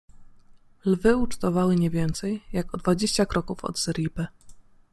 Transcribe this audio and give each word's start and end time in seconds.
Lwy 0.85 1.15
ucztowały 1.17 1.75
nie 1.75 1.89
więcej, 1.89 2.41
jak 2.53 2.73
o 2.73 2.77
dwadzieścia 2.77 3.25
kroków 3.25 3.65
od 3.65 3.79
zeriby. 3.79 4.27